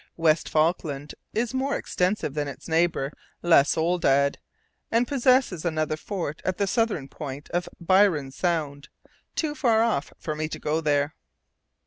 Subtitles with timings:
[0.17, 3.13] West Falkland is more extensive than its neighbour,
[3.43, 4.39] La Soledad,
[4.91, 8.89] and possesses another fort at the southern point of Byron's Sound
[9.35, 11.13] too far off for me to go there.